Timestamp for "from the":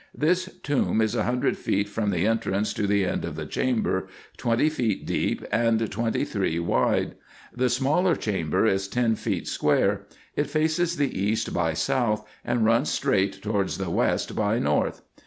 1.87-2.25